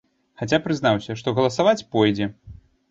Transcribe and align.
Хаця 0.41 0.59
прызнаўся, 0.65 1.19
што 1.21 1.37
галасаваць 1.41 1.87
пойдзе. 1.95 2.35